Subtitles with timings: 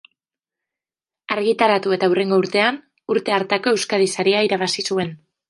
[1.35, 2.81] Argitaratu eta hurrengo urtean,
[3.17, 5.15] urte hartako Euskadi Saria irabazi zuen.